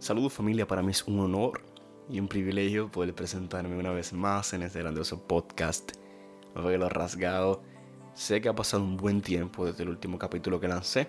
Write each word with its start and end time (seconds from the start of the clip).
Saludos 0.00 0.32
familia, 0.32 0.66
para 0.66 0.80
mí 0.80 0.92
es 0.92 1.06
un 1.06 1.20
honor 1.20 1.60
y 2.08 2.20
un 2.20 2.26
privilegio 2.26 2.90
poder 2.90 3.14
presentarme 3.14 3.76
una 3.76 3.90
vez 3.90 4.14
más 4.14 4.54
en 4.54 4.62
este 4.62 4.78
grandioso 4.78 5.20
podcast. 5.20 5.92
lo 6.54 6.88
rasgado. 6.88 7.62
Sé 8.14 8.40
que 8.40 8.48
ha 8.48 8.54
pasado 8.54 8.82
un 8.82 8.96
buen 8.96 9.20
tiempo 9.20 9.66
desde 9.66 9.82
el 9.82 9.90
último 9.90 10.18
capítulo 10.18 10.58
que 10.58 10.68
lancé 10.68 11.06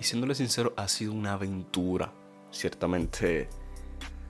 y 0.00 0.02
siéndole 0.02 0.34
sincero 0.34 0.74
ha 0.76 0.88
sido 0.88 1.12
una 1.12 1.34
aventura. 1.34 2.12
Ciertamente 2.50 3.48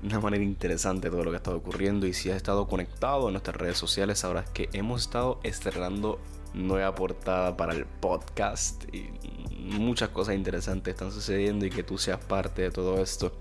una 0.02 0.20
manera 0.20 0.44
interesante 0.44 1.08
todo 1.08 1.24
lo 1.24 1.30
que 1.30 1.36
ha 1.36 1.38
estado 1.38 1.56
ocurriendo 1.56 2.06
y 2.06 2.12
si 2.12 2.28
has 2.28 2.36
estado 2.36 2.68
conectado 2.68 3.28
en 3.28 3.32
nuestras 3.32 3.56
redes 3.56 3.78
sociales 3.78 4.18
sabrás 4.18 4.50
que 4.50 4.68
hemos 4.74 5.00
estado 5.00 5.40
estrenando 5.42 6.20
nueva 6.52 6.94
portada 6.94 7.56
para 7.56 7.72
el 7.72 7.86
podcast 7.86 8.84
y 8.94 9.08
muchas 9.56 10.10
cosas 10.10 10.34
interesantes 10.34 10.92
están 10.92 11.12
sucediendo 11.12 11.64
y 11.64 11.70
que 11.70 11.82
tú 11.82 11.96
seas 11.96 12.22
parte 12.22 12.60
de 12.60 12.70
todo 12.70 13.00
esto 13.00 13.32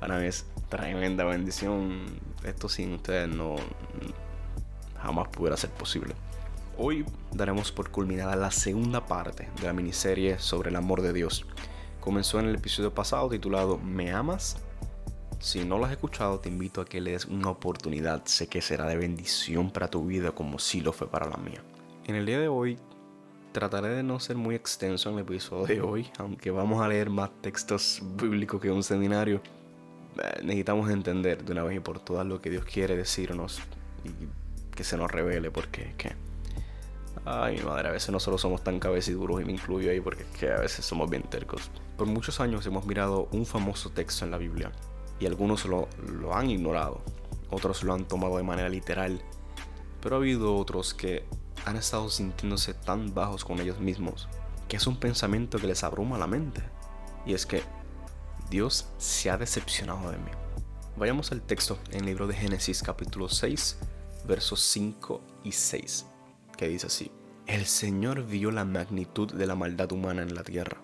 para 0.00 0.18
mí 0.18 0.26
es 0.26 0.46
tremenda 0.68 1.24
bendición 1.24 2.06
esto 2.44 2.68
sin 2.68 2.94
ustedes 2.94 3.28
no 3.28 3.56
jamás 5.00 5.28
pudiera 5.28 5.56
ser 5.56 5.70
posible 5.70 6.14
hoy 6.76 7.04
daremos 7.32 7.72
por 7.72 7.90
culminada 7.90 8.36
la 8.36 8.50
segunda 8.50 9.06
parte 9.06 9.48
de 9.60 9.66
la 9.66 9.72
miniserie 9.72 10.38
sobre 10.38 10.70
el 10.70 10.76
amor 10.76 11.02
de 11.02 11.12
Dios 11.12 11.46
comenzó 12.00 12.40
en 12.40 12.46
el 12.46 12.54
episodio 12.54 12.94
pasado 12.94 13.28
titulado 13.28 13.76
¿Me 13.76 14.12
amas? 14.12 14.56
Si 15.40 15.64
no 15.64 15.78
lo 15.78 15.84
has 15.84 15.92
escuchado, 15.92 16.40
te 16.40 16.48
invito 16.48 16.80
a 16.80 16.84
que 16.84 17.00
le 17.00 17.12
des 17.12 17.26
una 17.26 17.50
oportunidad. 17.50 18.24
Sé 18.24 18.48
que 18.48 18.60
será 18.60 18.86
de 18.86 18.96
bendición 18.96 19.70
para 19.70 19.88
tu 19.88 20.06
vida 20.06 20.32
como 20.32 20.58
si 20.58 20.80
lo 20.80 20.92
fue 20.92 21.06
para 21.06 21.28
la 21.28 21.36
mía. 21.36 21.62
En 22.06 22.16
el 22.16 22.26
día 22.26 22.40
de 22.40 22.48
hoy 22.48 22.78
trataré 23.52 23.88
de 23.88 24.02
no 24.02 24.18
ser 24.20 24.36
muy 24.36 24.54
extenso 24.54 25.10
en 25.10 25.16
el 25.16 25.20
episodio 25.22 25.66
de 25.66 25.80
hoy, 25.80 26.10
aunque 26.18 26.50
vamos 26.50 26.82
a 26.82 26.88
leer 26.88 27.10
más 27.10 27.30
textos 27.40 28.02
bíblicos 28.16 28.60
que 28.60 28.70
un 28.70 28.82
seminario. 28.82 29.40
Eh, 30.18 30.40
necesitamos 30.42 30.90
entender 30.90 31.44
de 31.44 31.52
una 31.52 31.62
vez 31.62 31.76
y 31.76 31.80
por 31.80 32.00
todas 32.00 32.26
lo 32.26 32.40
que 32.40 32.50
Dios 32.50 32.64
quiere 32.64 32.96
decirnos 32.96 33.60
y 34.04 34.10
que 34.74 34.84
se 34.84 34.96
nos 34.96 35.10
revele, 35.10 35.50
porque 35.50 35.94
que 35.96 36.12
Ay, 37.24 37.60
madre, 37.62 37.88
a 37.88 37.92
veces 37.92 38.10
nosotros 38.10 38.40
somos 38.40 38.62
tan 38.62 38.78
cabeciduros 38.78 39.42
y 39.42 39.44
me 39.44 39.52
incluyo 39.52 39.90
ahí 39.90 40.00
porque 40.00 40.22
es 40.22 40.28
que 40.38 40.50
a 40.50 40.60
veces 40.60 40.84
somos 40.84 41.10
bien 41.10 41.24
tercos. 41.24 41.70
Por 41.96 42.06
muchos 42.06 42.40
años 42.40 42.64
hemos 42.66 42.86
mirado 42.86 43.28
un 43.32 43.44
famoso 43.44 43.90
texto 43.90 44.24
en 44.24 44.30
la 44.30 44.38
Biblia 44.38 44.72
y 45.20 45.26
algunos 45.26 45.66
lo, 45.66 45.88
lo 46.06 46.34
han 46.34 46.48
ignorado, 46.48 47.02
otros 47.50 47.82
lo 47.82 47.92
han 47.92 48.06
tomado 48.06 48.36
de 48.36 48.44
manera 48.44 48.68
literal, 48.68 49.20
pero 50.00 50.16
ha 50.16 50.18
habido 50.18 50.56
otros 50.56 50.94
que 50.94 51.24
han 51.66 51.76
estado 51.76 52.08
sintiéndose 52.08 52.72
tan 52.72 53.12
bajos 53.12 53.44
con 53.44 53.58
ellos 53.60 53.80
mismos 53.80 54.28
que 54.68 54.76
es 54.76 54.86
un 54.86 54.96
pensamiento 54.96 55.58
que 55.58 55.66
les 55.66 55.82
abruma 55.82 56.18
la 56.18 56.26
mente. 56.26 56.62
Y 57.26 57.34
es 57.34 57.46
que 57.46 57.62
Dios 58.50 58.88
se 58.96 59.30
ha 59.30 59.36
decepcionado 59.36 60.10
de 60.10 60.16
mí. 60.16 60.30
Vayamos 60.96 61.32
al 61.32 61.42
texto 61.42 61.78
en 61.90 62.00
el 62.00 62.06
libro 62.06 62.26
de 62.26 62.34
Génesis 62.34 62.82
capítulo 62.82 63.28
6, 63.28 63.78
versos 64.26 64.62
5 64.62 65.20
y 65.44 65.52
6, 65.52 66.06
que 66.56 66.68
dice 66.68 66.86
así. 66.86 67.10
El 67.46 67.66
Señor 67.66 68.24
vio 68.24 68.50
la 68.50 68.64
magnitud 68.64 69.32
de 69.32 69.46
la 69.46 69.54
maldad 69.54 69.92
humana 69.92 70.22
en 70.22 70.34
la 70.34 70.44
tierra 70.44 70.78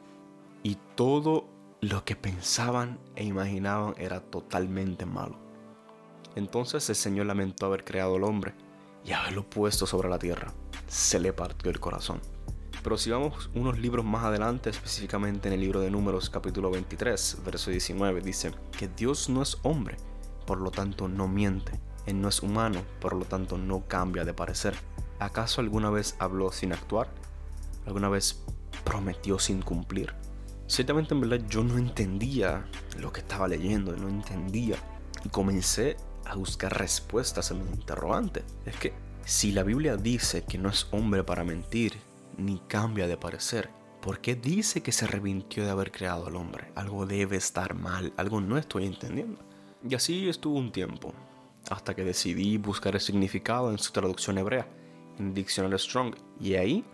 y 0.62 0.76
todo 0.94 1.48
lo 1.80 2.04
que 2.04 2.16
pensaban 2.16 2.98
e 3.16 3.24
imaginaban 3.24 3.94
era 3.96 4.20
totalmente 4.20 5.06
malo. 5.06 5.38
Entonces 6.36 6.86
el 6.90 6.96
Señor 6.96 7.26
lamentó 7.26 7.66
haber 7.66 7.84
creado 7.84 8.16
al 8.16 8.24
hombre 8.24 8.54
y 9.06 9.12
haberlo 9.12 9.48
puesto 9.48 9.86
sobre 9.86 10.10
la 10.10 10.18
tierra. 10.18 10.52
Se 10.86 11.18
le 11.18 11.32
partió 11.32 11.70
el 11.70 11.80
corazón. 11.80 12.20
Pero 12.84 12.98
si 12.98 13.10
vamos 13.10 13.48
unos 13.54 13.78
libros 13.78 14.04
más 14.04 14.24
adelante, 14.24 14.68
específicamente 14.68 15.48
en 15.48 15.54
el 15.54 15.60
libro 15.60 15.80
de 15.80 15.90
Números 15.90 16.28
capítulo 16.28 16.70
23, 16.70 17.38
verso 17.42 17.70
19, 17.70 18.20
dice 18.20 18.52
que 18.76 18.88
Dios 18.88 19.30
no 19.30 19.40
es 19.40 19.56
hombre, 19.62 19.96
por 20.46 20.60
lo 20.60 20.70
tanto 20.70 21.08
no 21.08 21.26
miente. 21.26 21.80
Él 22.04 22.20
no 22.20 22.28
es 22.28 22.42
humano, 22.42 22.82
por 23.00 23.14
lo 23.14 23.24
tanto 23.24 23.56
no 23.56 23.88
cambia 23.88 24.26
de 24.26 24.34
parecer. 24.34 24.74
¿Acaso 25.18 25.62
alguna 25.62 25.88
vez 25.88 26.14
habló 26.18 26.52
sin 26.52 26.74
actuar? 26.74 27.08
¿Alguna 27.86 28.10
vez 28.10 28.44
prometió 28.84 29.38
sin 29.38 29.62
cumplir? 29.62 30.12
Ciertamente 30.66 31.14
en 31.14 31.22
verdad 31.22 31.46
yo 31.48 31.64
no 31.64 31.78
entendía 31.78 32.66
lo 33.00 33.14
que 33.14 33.20
estaba 33.20 33.48
leyendo, 33.48 33.96
no 33.96 34.10
entendía. 34.10 34.76
Y 35.24 35.30
comencé 35.30 35.96
a 36.26 36.34
buscar 36.34 36.78
respuestas 36.78 37.50
a 37.50 37.54
mi 37.54 37.62
interrogante. 37.62 38.44
Es 38.66 38.76
que 38.76 38.92
si 39.24 39.52
la 39.52 39.62
Biblia 39.62 39.96
dice 39.96 40.44
que 40.44 40.58
no 40.58 40.68
es 40.68 40.86
hombre 40.90 41.24
para 41.24 41.44
mentir, 41.44 41.94
ni 42.38 42.58
cambia 42.60 43.06
de 43.06 43.16
parecer, 43.16 43.70
¿por 44.00 44.20
qué 44.20 44.34
dice 44.34 44.82
que 44.82 44.92
se 44.92 45.04
arrepintió 45.04 45.64
de 45.64 45.70
haber 45.70 45.90
creado 45.90 46.26
al 46.26 46.36
hombre? 46.36 46.70
Algo 46.74 47.06
debe 47.06 47.36
estar 47.36 47.74
mal, 47.74 48.12
algo 48.16 48.40
no 48.40 48.58
estoy 48.58 48.86
entendiendo. 48.86 49.40
Y 49.88 49.94
así 49.94 50.28
estuvo 50.28 50.58
un 50.58 50.72
tiempo, 50.72 51.12
hasta 51.70 51.94
que 51.94 52.04
decidí 52.04 52.58
buscar 52.58 52.94
el 52.94 53.00
significado 53.00 53.70
en 53.70 53.78
su 53.78 53.92
traducción 53.92 54.38
hebrea, 54.38 54.66
en 55.18 55.34
diccionario 55.34 55.78
Strong. 55.78 56.14
Y 56.40 56.54
ahí, 56.54 56.84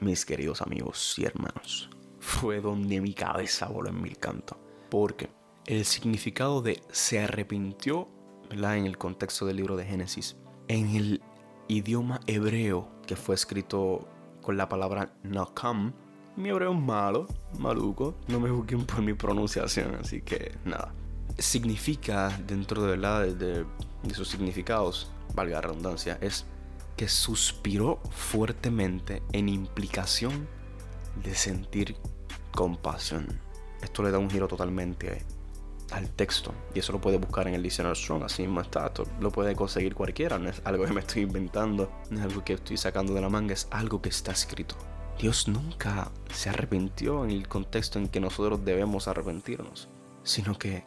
mis 0.00 0.24
queridos 0.24 0.62
amigos 0.62 1.14
y 1.18 1.24
hermanos, 1.24 1.90
fue 2.20 2.60
donde 2.60 3.00
mi 3.00 3.14
cabeza 3.14 3.68
voló 3.68 3.90
en 3.90 4.00
mil 4.00 4.16
cantos. 4.18 4.58
Porque 4.90 5.30
el 5.66 5.84
significado 5.84 6.62
de 6.62 6.82
se 6.90 7.20
arrepintió, 7.20 8.08
¿verdad? 8.50 8.76
en 8.76 8.86
el 8.86 8.98
contexto 8.98 9.46
del 9.46 9.56
libro 9.56 9.76
de 9.76 9.84
Génesis, 9.84 10.36
en 10.68 10.94
el 10.96 11.22
idioma 11.68 12.20
hebreo 12.26 12.88
que 13.06 13.16
fue 13.16 13.34
escrito 13.34 14.08
con 14.42 14.56
la 14.56 14.68
palabra 14.68 15.14
nakam, 15.22 15.94
mi 16.36 16.48
hebreo 16.48 16.72
es 16.72 16.80
malo, 16.80 17.26
maluco, 17.58 18.16
no 18.28 18.40
me 18.40 18.50
juzguen 18.50 18.84
por 18.84 19.02
mi 19.02 19.14
pronunciación, 19.14 19.94
así 19.94 20.22
que 20.22 20.56
nada. 20.64 20.92
Significa, 21.38 22.28
dentro 22.46 22.82
de, 22.82 22.96
la, 22.96 23.20
de, 23.20 23.64
de 24.02 24.14
sus 24.14 24.28
significados, 24.28 25.10
valga 25.34 25.56
la 25.56 25.60
redundancia, 25.62 26.18
es 26.20 26.46
que 26.96 27.08
suspiró 27.08 28.00
fuertemente 28.10 29.22
en 29.32 29.48
implicación 29.48 30.46
de 31.22 31.34
sentir 31.34 31.96
compasión. 32.52 33.26
Esto 33.82 34.02
le 34.02 34.10
da 34.10 34.18
un 34.18 34.30
giro 34.30 34.48
totalmente 34.48 35.24
al 35.92 36.10
texto 36.10 36.52
y 36.74 36.78
eso 36.78 36.92
lo 36.92 37.00
puede 37.00 37.18
buscar 37.18 37.46
en 37.48 37.54
el 37.54 37.62
diccionario 37.62 37.94
Strong, 37.94 38.24
así 38.24 38.42
mismo 38.42 38.60
está, 38.60 38.86
esto 38.86 39.04
lo 39.20 39.30
puede 39.30 39.54
conseguir 39.54 39.94
cualquiera, 39.94 40.38
no 40.38 40.48
es 40.48 40.60
algo 40.64 40.84
que 40.84 40.92
me 40.92 41.00
estoy 41.00 41.22
inventando, 41.22 41.90
no 42.10 42.18
es 42.18 42.24
algo 42.24 42.44
que 42.44 42.54
estoy 42.54 42.76
sacando 42.76 43.14
de 43.14 43.20
la 43.20 43.28
manga, 43.28 43.54
es 43.54 43.68
algo 43.70 44.00
que 44.00 44.08
está 44.08 44.32
escrito. 44.32 44.76
Dios 45.18 45.46
nunca 45.46 46.10
se 46.32 46.50
arrepintió 46.50 47.24
en 47.24 47.30
el 47.30 47.46
contexto 47.46 47.98
en 47.98 48.08
que 48.08 48.20
nosotros 48.20 48.64
debemos 48.64 49.08
arrepentirnos, 49.08 49.88
sino 50.24 50.58
que 50.58 50.84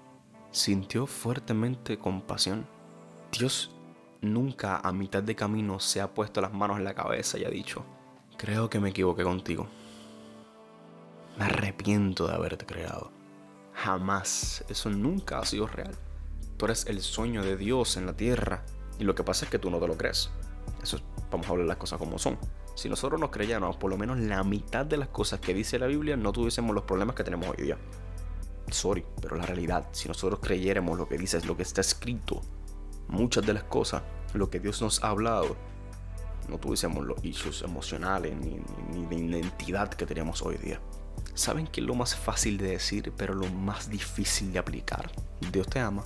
sintió 0.52 1.06
fuertemente 1.06 1.98
compasión. 1.98 2.68
Dios 3.32 3.72
nunca 4.22 4.78
a 4.78 4.92
mitad 4.92 5.24
de 5.24 5.36
camino 5.36 5.80
se 5.80 6.02
ha 6.02 6.14
puesto 6.14 6.42
las 6.42 6.54
manos 6.54 6.78
en 6.78 6.84
la 6.84 6.96
cabeza 6.96 7.38
y 7.38 7.46
ha 7.46 7.50
dicho, 7.50 7.86
creo 8.38 8.70
que 8.70 8.80
me 8.80 8.90
equivoqué 8.90 9.24
contigo 9.24 9.68
me 11.38 11.46
arrepiento 11.46 12.28
de 12.28 12.34
haberte 12.34 12.66
creado. 12.66 13.12
Jamás. 13.76 14.64
Eso 14.70 14.90
nunca 14.90 15.40
ha 15.40 15.46
sido 15.46 15.68
real. 15.68 15.96
Tú 16.58 16.66
eres 16.66 16.86
el 16.88 17.02
sueño 17.02 17.44
de 17.44 17.58
Dios 17.58 17.98
en 17.98 18.06
la 18.06 18.14
tierra. 18.14 18.66
Y 18.98 19.04
lo 19.04 19.16
que 19.16 19.24
pasa 19.24 19.46
es 19.46 19.52
que 19.52 19.60
tú 19.60 19.70
no 19.70 19.80
te 19.80 19.88
lo 19.88 19.98
crees. 19.98 20.30
Eso 20.82 21.00
vamos 21.30 21.48
a 21.48 21.52
hablar 21.52 21.68
las 21.68 21.78
cosas 21.78 22.00
como 22.00 22.18
son. 22.18 22.38
Si 22.76 22.90
nosotros 22.90 23.20
nos 23.20 23.30
creyéramos 23.30 23.78
por 23.78 23.90
lo 23.90 23.98
menos 23.98 24.20
la 24.20 24.44
mitad 24.44 24.86
de 24.86 24.98
las 24.98 25.10
cosas 25.10 25.40
que 25.40 25.54
dice 25.54 25.80
la 25.80 25.88
Biblia, 25.88 26.18
no 26.18 26.32
tuviésemos 26.32 26.74
los 26.74 26.84
problemas 26.84 27.16
que 27.16 27.24
tenemos 27.24 27.50
hoy 27.50 27.64
día. 27.64 27.78
Sorry, 28.70 29.06
pero 29.22 29.36
la 29.36 29.46
realidad, 29.46 29.88
si 29.92 30.08
nosotros 30.08 30.40
creyéramos 30.42 30.98
lo 30.98 31.08
que 31.08 31.18
dice, 31.18 31.38
es 31.38 31.46
lo 31.46 31.56
que 31.56 31.64
está 31.64 31.82
escrito, 31.82 32.42
muchas 33.08 33.46
de 33.46 33.54
las 33.54 33.64
cosas, 33.64 34.04
lo 34.34 34.50
que 34.50 34.60
Dios 34.60 34.82
nos 34.82 35.04
ha 35.04 35.10
hablado, 35.10 35.56
no 36.50 36.58
tuviésemos 36.58 37.06
los 37.06 37.24
issues 37.24 37.62
emocionales 37.62 38.36
ni, 38.36 38.60
ni 38.92 39.06
de 39.06 39.16
identidad 39.16 39.90
que 39.90 40.06
tenemos 40.06 40.42
hoy 40.42 40.58
día. 40.58 40.80
¿Saben 41.36 41.68
qué 41.68 41.82
es 41.82 41.86
lo 41.86 41.96
más 41.96 42.16
fácil 42.16 42.58
de 42.58 42.70
decir, 42.70 43.12
pero 43.18 43.34
lo 43.34 43.48
más 43.50 43.90
difícil 43.90 44.54
de 44.54 44.60
aplicar? 44.60 45.12
Dios 45.52 45.68
te 45.68 45.80
ama. 45.82 46.06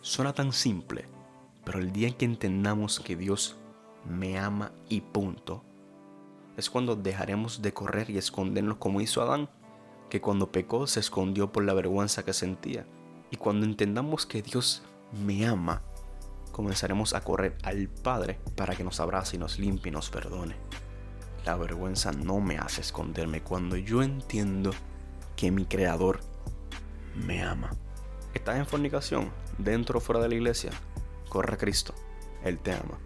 Suena 0.00 0.32
tan 0.32 0.54
simple, 0.54 1.04
pero 1.64 1.78
el 1.78 1.92
día 1.92 2.08
en 2.08 2.14
que 2.14 2.24
entendamos 2.24 2.98
que 2.98 3.14
Dios 3.14 3.56
me 4.08 4.38
ama 4.38 4.72
y 4.88 5.02
punto, 5.02 5.62
es 6.56 6.70
cuando 6.70 6.96
dejaremos 6.96 7.60
de 7.60 7.74
correr 7.74 8.08
y 8.08 8.16
escondernos 8.16 8.78
como 8.78 9.02
hizo 9.02 9.20
Adán, 9.20 9.50
que 10.08 10.22
cuando 10.22 10.50
pecó 10.50 10.86
se 10.86 11.00
escondió 11.00 11.52
por 11.52 11.64
la 11.64 11.74
vergüenza 11.74 12.24
que 12.24 12.32
sentía. 12.32 12.86
Y 13.30 13.36
cuando 13.36 13.66
entendamos 13.66 14.24
que 14.24 14.40
Dios 14.40 14.82
me 15.12 15.46
ama, 15.46 15.82
comenzaremos 16.52 17.12
a 17.12 17.22
correr 17.22 17.58
al 17.64 17.88
Padre 17.88 18.38
para 18.56 18.74
que 18.74 18.84
nos 18.84 18.98
abrace 19.00 19.36
y 19.36 19.38
nos 19.38 19.58
limpie 19.58 19.90
y 19.90 19.92
nos 19.92 20.08
perdone. 20.08 20.54
La 21.44 21.56
vergüenza 21.56 22.10
no 22.12 22.40
me 22.40 22.56
hace 22.56 22.80
esconderme 22.80 23.42
cuando 23.42 23.76
yo 23.76 24.02
entiendo 24.02 24.70
que 25.36 25.50
mi 25.50 25.66
creador 25.66 26.20
me 27.14 27.42
ama. 27.42 27.70
¿Estás 28.32 28.56
en 28.56 28.66
fornicación? 28.66 29.30
¿Dentro 29.58 29.98
o 29.98 30.00
fuera 30.00 30.22
de 30.22 30.30
la 30.30 30.34
iglesia? 30.36 30.70
Corre 31.28 31.54
a 31.54 31.58
Cristo. 31.58 31.94
Él 32.42 32.58
te 32.58 32.72
ama. 32.72 32.98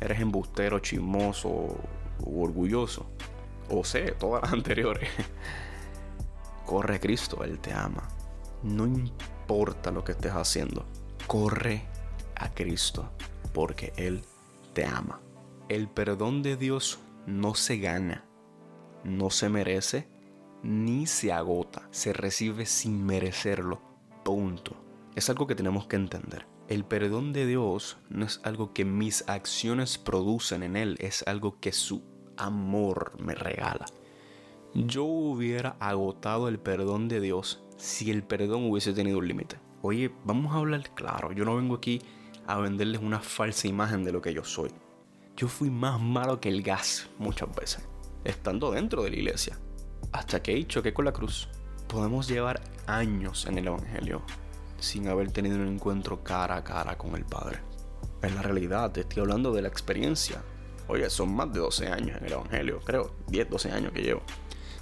¿Eres 0.00 0.20
embustero, 0.20 0.78
chismoso 0.78 1.48
o 1.48 2.42
orgulloso? 2.42 3.06
O 3.68 3.84
sé, 3.84 4.12
todas 4.12 4.42
las 4.42 4.52
anteriores. 4.54 5.10
Corre 6.64 6.96
a 6.96 7.00
Cristo, 7.00 7.44
Él 7.44 7.58
te 7.58 7.74
ama. 7.74 8.08
No 8.62 8.86
importa 8.86 9.90
lo 9.90 10.02
que 10.02 10.12
estés 10.12 10.32
haciendo, 10.32 10.86
corre 11.26 11.84
a 12.36 12.48
Cristo 12.54 13.10
porque 13.52 13.92
Él 13.96 14.24
te 14.72 14.86
ama. 14.86 15.20
El 15.68 15.88
perdón 15.88 16.42
de 16.42 16.56
Dios 16.56 16.98
no 17.26 17.54
se 17.54 17.78
gana, 17.78 18.24
no 19.04 19.30
se 19.30 19.48
merece, 19.48 20.08
ni 20.62 21.06
se 21.06 21.32
agota, 21.32 21.88
se 21.90 22.12
recibe 22.12 22.66
sin 22.66 23.04
merecerlo. 23.04 23.80
Punto. 24.24 24.76
Es 25.14 25.28
algo 25.28 25.46
que 25.46 25.54
tenemos 25.54 25.86
que 25.86 25.96
entender. 25.96 26.46
El 26.68 26.84
perdón 26.84 27.32
de 27.32 27.46
Dios 27.46 27.98
no 28.08 28.24
es 28.24 28.40
algo 28.44 28.72
que 28.72 28.84
mis 28.84 29.28
acciones 29.28 29.98
producen 29.98 30.62
en 30.62 30.76
Él, 30.76 30.96
es 31.00 31.24
algo 31.26 31.58
que 31.60 31.72
su 31.72 32.02
amor 32.36 33.12
me 33.18 33.34
regala. 33.34 33.86
Yo 34.74 35.04
hubiera 35.04 35.76
agotado 35.80 36.48
el 36.48 36.58
perdón 36.58 37.08
de 37.08 37.20
Dios 37.20 37.62
si 37.76 38.10
el 38.10 38.22
perdón 38.22 38.70
hubiese 38.70 38.94
tenido 38.94 39.18
un 39.18 39.28
límite. 39.28 39.58
Oye, 39.82 40.14
vamos 40.24 40.54
a 40.54 40.58
hablar 40.58 40.94
claro, 40.94 41.32
yo 41.32 41.44
no 41.44 41.56
vengo 41.56 41.74
aquí 41.74 42.00
a 42.46 42.58
venderles 42.58 43.02
una 43.02 43.20
falsa 43.20 43.68
imagen 43.68 44.04
de 44.04 44.12
lo 44.12 44.22
que 44.22 44.32
yo 44.32 44.44
soy. 44.44 44.70
Yo 45.36 45.48
fui 45.48 45.70
más 45.70 46.00
malo 46.00 46.40
que 46.40 46.48
el 46.48 46.62
gas 46.62 47.08
muchas 47.18 47.54
veces, 47.54 47.88
estando 48.24 48.70
dentro 48.70 49.02
de 49.02 49.10
la 49.10 49.16
iglesia, 49.16 49.58
hasta 50.12 50.42
que 50.42 50.66
choqué 50.66 50.92
con 50.92 51.04
la 51.04 51.12
cruz. 51.12 51.48
Podemos 51.88 52.28
llevar 52.28 52.60
años 52.86 53.46
en 53.46 53.58
el 53.58 53.66
Evangelio 53.66 54.22
sin 54.78 55.08
haber 55.08 55.30
tenido 55.32 55.56
un 55.56 55.68
encuentro 55.68 56.22
cara 56.22 56.56
a 56.56 56.64
cara 56.64 56.98
con 56.98 57.14
el 57.16 57.24
Padre. 57.24 57.60
Es 58.20 58.34
la 58.34 58.42
realidad, 58.42 58.92
te 58.92 59.00
estoy 59.00 59.20
hablando 59.22 59.52
de 59.52 59.62
la 59.62 59.68
experiencia. 59.68 60.42
Oye, 60.88 61.08
son 61.08 61.34
más 61.34 61.52
de 61.52 61.60
12 61.60 61.88
años 61.88 62.18
en 62.18 62.26
el 62.26 62.32
Evangelio, 62.32 62.80
creo, 62.84 63.14
10, 63.28 63.48
12 63.50 63.72
años 63.72 63.92
que 63.92 64.02
llevo. 64.02 64.22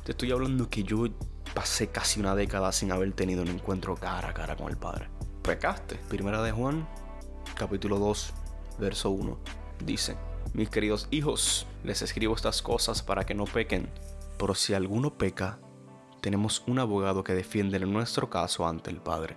Te 0.04 0.12
estoy 0.12 0.32
hablando 0.32 0.68
que 0.68 0.82
yo 0.82 1.06
pasé 1.54 1.88
casi 1.88 2.20
una 2.20 2.34
década 2.34 2.72
sin 2.72 2.90
haber 2.90 3.12
tenido 3.12 3.42
un 3.42 3.48
encuentro 3.48 3.94
cara 3.94 4.30
a 4.30 4.34
cara 4.34 4.56
con 4.56 4.68
el 4.70 4.76
Padre. 4.76 5.08
Pecaste. 5.42 5.96
Primera 6.08 6.42
de 6.42 6.52
Juan, 6.52 6.86
capítulo 7.54 7.98
2, 7.98 8.32
verso 8.78 9.10
1. 9.10 9.38
Dice, 9.84 10.16
mis 10.54 10.70
queridos 10.70 11.08
hijos, 11.10 11.66
les 11.84 12.02
escribo 12.02 12.34
estas 12.34 12.62
cosas 12.62 13.02
para 13.02 13.24
que 13.24 13.34
no 13.34 13.44
pequen. 13.44 13.88
Pero 14.38 14.54
si 14.54 14.74
alguno 14.74 15.16
peca, 15.16 15.58
tenemos 16.20 16.62
un 16.66 16.78
abogado 16.78 17.24
que 17.24 17.34
defiende 17.34 17.76
en 17.76 17.92
nuestro 17.92 18.30
caso 18.30 18.66
ante 18.66 18.90
el 18.90 19.00
Padre. 19.00 19.36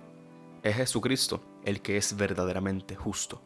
Es 0.62 0.76
Jesucristo, 0.76 1.40
el 1.64 1.82
que 1.82 1.96
es 1.96 2.16
verdaderamente 2.16 2.96
justo. 2.96 3.42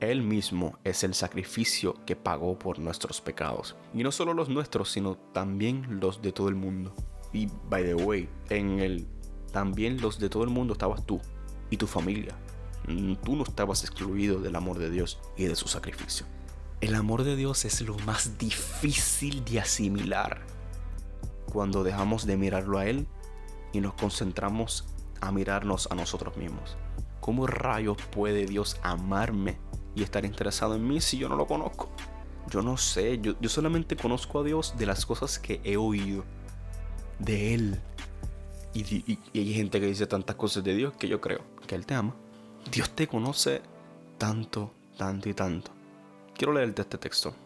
Él 0.00 0.22
mismo 0.22 0.78
es 0.82 1.04
el 1.04 1.14
sacrificio 1.14 1.94
que 2.04 2.16
pagó 2.16 2.58
por 2.58 2.78
nuestros 2.78 3.20
pecados. 3.20 3.76
Y 3.94 4.02
no 4.02 4.10
solo 4.10 4.34
los 4.34 4.48
nuestros, 4.48 4.90
sino 4.90 5.16
también 5.32 6.00
los 6.00 6.20
de 6.20 6.32
todo 6.32 6.48
el 6.48 6.56
mundo. 6.56 6.94
Y 7.32 7.48
by 7.68 7.84
the 7.84 7.94
way, 7.94 8.28
en 8.50 8.80
el 8.80 9.06
también 9.52 10.00
los 10.00 10.18
de 10.18 10.28
todo 10.28 10.44
el 10.44 10.50
mundo 10.50 10.72
estabas 10.72 11.06
tú 11.06 11.20
y 11.70 11.76
tu 11.76 11.86
familia. 11.86 12.34
Tú 13.22 13.36
no 13.36 13.44
estabas 13.44 13.84
excluido 13.84 14.40
del 14.40 14.56
amor 14.56 14.78
de 14.78 14.90
Dios 14.90 15.20
y 15.36 15.44
de 15.44 15.54
su 15.54 15.68
sacrificio. 15.68 16.26
El 16.82 16.96
amor 16.96 17.22
de 17.22 17.36
Dios 17.36 17.64
es 17.64 17.80
lo 17.82 17.96
más 18.00 18.38
difícil 18.38 19.44
de 19.44 19.60
asimilar 19.60 20.42
cuando 21.52 21.84
dejamos 21.84 22.26
de 22.26 22.36
mirarlo 22.36 22.76
a 22.76 22.86
Él 22.86 23.06
y 23.72 23.80
nos 23.80 23.94
concentramos 23.94 24.84
a 25.20 25.30
mirarnos 25.30 25.86
a 25.92 25.94
nosotros 25.94 26.36
mismos. 26.36 26.76
¿Cómo 27.20 27.46
rayos 27.46 27.98
puede 28.10 28.46
Dios 28.46 28.78
amarme 28.82 29.58
y 29.94 30.02
estar 30.02 30.24
interesado 30.24 30.74
en 30.74 30.84
mí 30.84 31.00
si 31.00 31.18
yo 31.18 31.28
no 31.28 31.36
lo 31.36 31.46
conozco? 31.46 31.88
Yo 32.50 32.62
no 32.62 32.76
sé, 32.76 33.20
yo, 33.20 33.36
yo 33.40 33.48
solamente 33.48 33.94
conozco 33.94 34.40
a 34.40 34.42
Dios 34.42 34.74
de 34.76 34.86
las 34.86 35.06
cosas 35.06 35.38
que 35.38 35.60
he 35.62 35.76
oído 35.76 36.24
de 37.20 37.54
Él. 37.54 37.80
Y, 38.74 39.20
hay 39.38 39.54
gente 39.54 39.78
que 39.78 39.86
dice 39.86 40.08
tantas 40.08 40.34
cosas 40.34 40.64
de 40.64 40.74
Dios 40.74 40.94
que 40.98 41.06
yo 41.06 41.20
creo 41.20 41.42
que 41.64 41.76
Él 41.76 41.86
te 41.86 41.94
ama. 41.94 42.16
Dios 42.72 42.90
te 42.90 43.06
conoce 43.06 43.62
tanto, 44.18 44.74
tanto 44.98 45.28
y 45.28 45.34
tanto. 45.34 45.81
Quiero 46.42 46.54
leerte 46.54 46.82
este 46.82 46.98
texto 46.98 47.36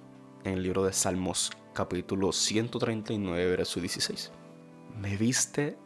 en 0.43 0.55
el 0.55 0.63
libro 0.63 0.83
de 0.83 0.95
Salmos, 0.95 1.53
capítulo 1.75 2.33
139, 2.33 3.51
verso 3.51 3.79
16. 3.79 4.33
Me 4.99 5.19
viste 5.19 5.77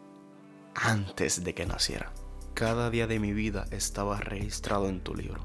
antes 0.77 1.43
de 1.43 1.53
que 1.53 1.67
naciera. 1.67 2.13
Cada 2.55 2.89
día 2.89 3.09
de 3.09 3.19
mi 3.19 3.33
vida 3.33 3.67
estaba 3.73 4.21
registrado 4.21 4.89
en 4.89 5.01
tu 5.01 5.17
libro. 5.17 5.45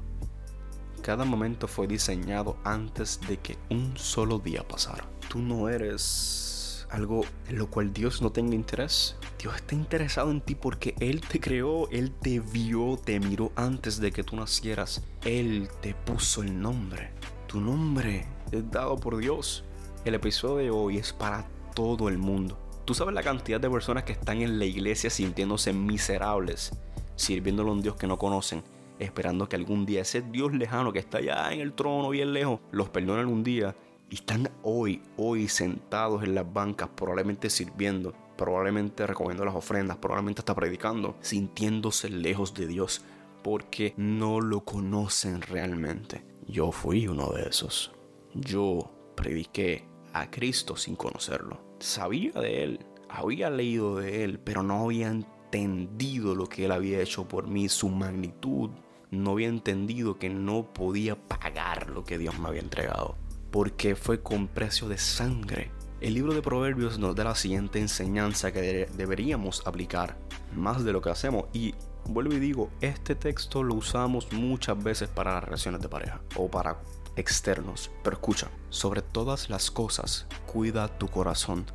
Cada 1.02 1.24
momento 1.24 1.66
fue 1.66 1.88
diseñado 1.88 2.56
antes 2.62 3.18
de 3.26 3.38
que 3.38 3.58
un 3.68 3.96
solo 3.96 4.38
día 4.38 4.62
pasara. 4.62 5.04
Tú 5.28 5.40
no 5.40 5.68
eres 5.68 6.86
algo 6.90 7.24
en 7.48 7.58
lo 7.58 7.68
cual 7.68 7.92
Dios 7.92 8.22
no 8.22 8.30
tenga 8.30 8.54
interés. 8.54 9.16
Dios 9.40 9.56
está 9.56 9.74
interesado 9.74 10.30
en 10.30 10.40
ti 10.40 10.54
porque 10.54 10.94
Él 11.00 11.20
te 11.20 11.40
creó, 11.40 11.90
Él 11.90 12.12
te 12.12 12.38
vio, 12.38 12.96
te 12.96 13.18
miró 13.18 13.50
antes 13.56 13.98
de 13.98 14.12
que 14.12 14.22
tú 14.22 14.36
nacieras. 14.36 15.02
Él 15.24 15.68
te 15.80 15.94
puso 15.94 16.44
el 16.44 16.60
nombre. 16.60 17.10
Tu 17.56 17.62
nombre 17.62 18.26
es 18.52 18.70
dado 18.70 18.98
por 18.98 19.16
Dios. 19.16 19.64
El 20.04 20.14
episodio 20.14 20.56
de 20.56 20.70
hoy 20.70 20.98
es 20.98 21.14
para 21.14 21.48
todo 21.74 22.10
el 22.10 22.18
mundo. 22.18 22.58
Tú 22.84 22.92
sabes 22.92 23.14
la 23.14 23.22
cantidad 23.22 23.58
de 23.58 23.70
personas 23.70 24.04
que 24.04 24.12
están 24.12 24.42
en 24.42 24.58
la 24.58 24.66
iglesia 24.66 25.08
sintiéndose 25.08 25.72
miserables, 25.72 26.78
sirviéndole 27.14 27.70
a 27.70 27.72
un 27.72 27.80
Dios 27.80 27.96
que 27.96 28.06
no 28.06 28.18
conocen, 28.18 28.62
esperando 28.98 29.48
que 29.48 29.56
algún 29.56 29.86
día 29.86 30.02
ese 30.02 30.20
Dios 30.20 30.52
lejano 30.52 30.92
que 30.92 30.98
está 30.98 31.16
allá 31.16 31.50
en 31.50 31.60
el 31.60 31.72
trono 31.72 32.10
bien 32.10 32.34
lejos 32.34 32.60
los 32.72 32.90
perdone 32.90 33.20
algún 33.20 33.42
día 33.42 33.74
y 34.10 34.16
están 34.16 34.50
hoy, 34.62 35.00
hoy 35.16 35.48
sentados 35.48 36.24
en 36.24 36.34
las 36.34 36.52
bancas, 36.52 36.90
probablemente 36.94 37.48
sirviendo, 37.48 38.12
probablemente 38.36 39.06
recogiendo 39.06 39.46
las 39.46 39.54
ofrendas, 39.54 39.96
probablemente 39.96 40.42
está 40.42 40.54
predicando, 40.54 41.16
sintiéndose 41.22 42.10
lejos 42.10 42.52
de 42.52 42.66
Dios, 42.66 43.00
porque 43.42 43.94
no 43.96 44.42
lo 44.42 44.62
conocen 44.62 45.40
realmente. 45.40 46.35
Yo 46.46 46.72
fui 46.72 47.08
uno 47.08 47.30
de 47.30 47.48
esos. 47.48 47.92
Yo 48.34 48.90
prediqué 49.14 49.86
a 50.12 50.30
Cristo 50.30 50.76
sin 50.76 50.96
conocerlo. 50.96 51.60
Sabía 51.78 52.32
de 52.32 52.64
Él, 52.64 52.86
había 53.08 53.50
leído 53.50 53.96
de 53.96 54.24
Él, 54.24 54.38
pero 54.38 54.62
no 54.62 54.84
había 54.84 55.08
entendido 55.08 56.34
lo 56.34 56.48
que 56.48 56.66
Él 56.66 56.72
había 56.72 57.00
hecho 57.00 57.26
por 57.28 57.48
mí, 57.48 57.68
su 57.68 57.88
magnitud. 57.88 58.70
No 59.10 59.32
había 59.32 59.48
entendido 59.48 60.18
que 60.18 60.28
no 60.28 60.72
podía 60.72 61.16
pagar 61.16 61.90
lo 61.90 62.04
que 62.04 62.18
Dios 62.18 62.38
me 62.38 62.48
había 62.48 62.60
entregado 62.60 63.16
porque 63.56 63.96
fue 63.96 64.20
con 64.22 64.48
precio 64.48 64.86
de 64.86 64.98
sangre. 64.98 65.70
El 66.02 66.12
libro 66.12 66.34
de 66.34 66.42
Proverbios 66.42 66.98
nos 66.98 67.16
da 67.16 67.24
la 67.24 67.34
siguiente 67.34 67.78
enseñanza 67.78 68.52
que 68.52 68.86
deberíamos 68.94 69.66
aplicar 69.66 70.18
más 70.54 70.84
de 70.84 70.92
lo 70.92 71.00
que 71.00 71.08
hacemos 71.08 71.46
y 71.54 71.74
vuelvo 72.08 72.34
y 72.34 72.40
digo, 72.40 72.70
este 72.80 73.14
texto 73.14 73.62
lo 73.62 73.74
usamos 73.74 74.32
muchas 74.32 74.82
veces 74.82 75.08
para 75.08 75.34
las 75.34 75.44
relaciones 75.44 75.80
de 75.80 75.88
pareja 75.88 76.20
o 76.36 76.50
para 76.50 76.80
externos. 77.16 77.90
Pero 78.02 78.16
escucha, 78.16 78.48
sobre 78.70 79.02
todas 79.02 79.50
las 79.50 79.70
cosas, 79.70 80.26
cuida 80.46 80.88
tu 80.98 81.08
corazón, 81.08 81.66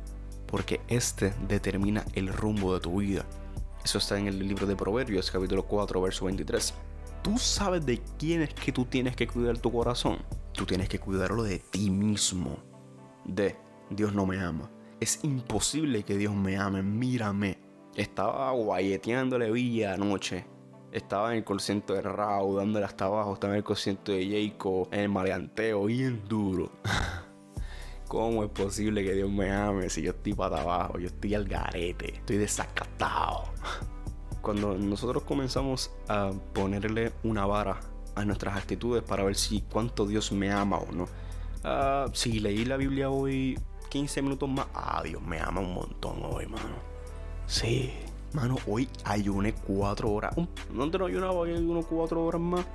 porque 0.46 0.80
este 0.88 1.34
determina 1.48 2.04
el 2.14 2.28
rumbo 2.28 2.74
de 2.74 2.80
tu 2.80 3.00
vida. 3.00 3.24
Eso 3.84 3.98
está 3.98 4.18
en 4.18 4.28
el 4.28 4.38
libro 4.38 4.66
de 4.66 4.76
Proverbios, 4.76 5.30
capítulo 5.30 5.64
4, 5.64 6.00
verso 6.00 6.24
23. 6.26 6.74
¿Tú 7.22 7.38
sabes 7.38 7.86
de 7.86 8.00
quién 8.18 8.42
es 8.42 8.54
que 8.54 8.72
tú 8.72 8.84
tienes 8.84 9.16
que 9.16 9.26
cuidar 9.26 9.58
tu 9.58 9.70
corazón? 9.70 10.18
Tú 10.52 10.66
tienes 10.66 10.88
que 10.88 10.98
cuidarlo 10.98 11.42
de 11.42 11.58
ti 11.58 11.90
mismo. 11.90 12.58
De 13.24 13.56
Dios 13.90 14.12
no 14.12 14.26
me 14.26 14.40
ama. 14.40 14.70
Es 15.00 15.20
imposible 15.22 16.04
que 16.04 16.16
Dios 16.16 16.34
me 16.34 16.56
ame. 16.56 16.82
Mírame. 16.82 17.58
Estaba 17.96 18.50
guayeteándole 18.52 19.50
Villa 19.50 19.94
anoche. 19.94 20.46
Estaba 20.92 21.32
en 21.32 21.38
el 21.38 21.44
concierto 21.44 21.94
de 21.94 22.02
Raúl, 22.02 22.56
dándole 22.56 22.86
hasta 22.86 23.04
abajo. 23.04 23.34
Estaba 23.34 23.52
en 23.52 23.58
el 23.58 23.64
concierto 23.64 24.12
de 24.12 24.50
Jacob, 24.50 24.88
en 24.92 25.00
el 25.00 25.08
maleanteo, 25.10 25.84
bien 25.84 26.22
duro. 26.26 26.72
¿Cómo 28.08 28.44
es 28.44 28.50
posible 28.50 29.02
que 29.04 29.12
Dios 29.14 29.30
me 29.30 29.50
ame 29.50 29.88
si 29.90 30.02
yo 30.02 30.10
estoy 30.10 30.34
para 30.34 30.60
abajo? 30.60 30.98
Yo 30.98 31.06
estoy 31.06 31.34
al 31.34 31.46
garete, 31.46 32.14
estoy 32.16 32.36
desacatado. 32.36 33.44
Cuando 34.40 34.76
nosotros 34.76 35.22
comenzamos 35.22 35.90
a 36.08 36.30
ponerle 36.52 37.12
una 37.22 37.46
vara 37.46 37.80
a 38.14 38.24
nuestras 38.24 38.56
actitudes 38.56 39.02
para 39.02 39.24
ver 39.24 39.34
si 39.34 39.62
cuánto 39.62 40.06
Dios 40.06 40.32
me 40.32 40.50
ama 40.50 40.78
o 40.78 40.92
no. 40.92 41.08
Ah, 41.64 42.06
si 42.12 42.40
leí 42.40 42.64
la 42.64 42.76
Biblia 42.76 43.08
hoy 43.08 43.58
15 43.88 44.22
minutos 44.22 44.48
más, 44.48 44.66
ah, 44.74 45.00
Dios 45.04 45.22
me 45.22 45.40
ama 45.40 45.60
un 45.60 45.74
montón 45.74 46.22
hoy, 46.22 46.46
mano. 46.46 46.91
Sí, 47.46 47.92
mano, 48.32 48.56
hoy 48.66 48.88
ayuné 49.04 49.54
4 49.54 50.10
horas. 50.10 50.34
¿Dónde 50.72 50.98
no 50.98 51.06
ayunaba 51.06 51.32
hoy 51.32 51.52
ayuno 51.52 51.82
4 51.82 52.24
horas 52.24 52.40
más? 52.40 52.66